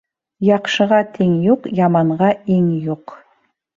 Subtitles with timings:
[0.47, 3.15] Яҡшыға тиң юҡ, яманға иң юҡ.